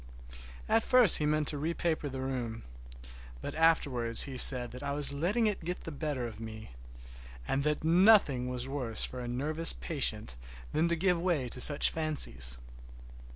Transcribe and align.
At 0.67 0.81
first 0.81 1.19
he 1.19 1.27
meant 1.27 1.47
to 1.49 1.57
repaper 1.59 2.11
the 2.11 2.21
room, 2.21 2.63
but 3.39 3.53
afterwards 3.53 4.23
he 4.23 4.35
said 4.35 4.71
that 4.71 4.81
I 4.81 4.93
was 4.93 5.13
letting 5.13 5.45
it 5.45 5.63
get 5.63 5.83
the 5.83 5.91
better 5.91 6.25
of 6.25 6.39
me, 6.39 6.71
and 7.47 7.63
that 7.65 7.83
nothing 7.83 8.49
was 8.49 8.67
worse 8.67 9.03
for 9.03 9.19
a 9.19 9.27
nervous 9.27 9.73
patient 9.73 10.35
than 10.71 10.87
to 10.87 10.95
give 10.95 11.21
way 11.21 11.47
to 11.49 11.61
such 11.61 11.91
fancies. 11.91 12.57